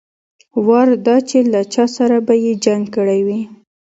وار 0.67 0.89
دا 1.05 1.17
چې 1.29 1.37
له 1.53 1.61
چا 1.73 1.85
سره 1.97 2.17
به 2.25 2.33
يې 2.43 2.53
جنګ 2.65 2.83
کړى 2.95 3.19
وي. 3.27 3.41